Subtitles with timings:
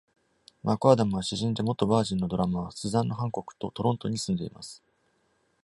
[0.63, 4.81] マクアダムは、詩人で元バージンのドラマー、スザンヌ・ハンコックとトロントに住んでいます。